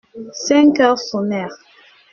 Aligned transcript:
Cinq 0.47 0.79
heures 0.79 0.97
sonnèrent. 0.97 1.57